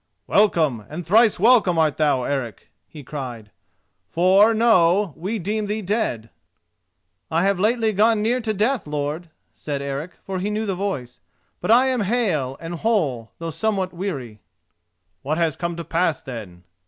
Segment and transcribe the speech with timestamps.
[0.25, 3.51] "Welcome, and thrice welcome art thou, Eric," he cried;
[4.07, 6.31] "for, know, we deemed thee dead."
[7.29, 11.19] "I have lately gone near to death, lord," said Eric, for he knew the voice;
[11.59, 14.39] "but I am hale and whole, though somewhat weary."
[15.21, 16.63] "What has come to pass, then?"